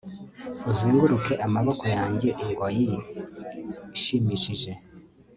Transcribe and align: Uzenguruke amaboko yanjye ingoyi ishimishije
Uzenguruke 0.71 1.33
amaboko 1.45 1.83
yanjye 1.95 2.29
ingoyi 2.43 2.87
ishimishije 3.97 4.71